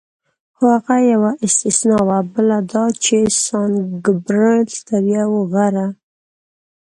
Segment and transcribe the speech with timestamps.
[0.55, 3.71] خو هغه یوه استثنا وه، بله دا چې سان
[4.05, 5.87] ګبرېل تر یو غره.